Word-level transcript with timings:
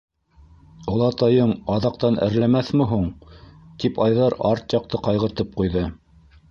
-Олатайың 0.93 1.53
аҙаҡтан 1.75 2.17
әрләмәҫме 2.29 2.89
һуң?- 2.95 3.07
тип 3.85 4.05
Айҙар 4.09 4.39
арт 4.55 4.79
яҡты 4.79 5.05
ҡайғыртып 5.09 5.59
ҡуйҙы. 5.63 5.91